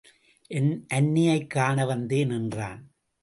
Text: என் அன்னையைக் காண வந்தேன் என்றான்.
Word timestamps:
என் 0.47 0.85
அன்னையைக் 0.87 1.49
காண 1.49 1.85
வந்தேன் 1.85 2.29
என்றான். 2.29 2.81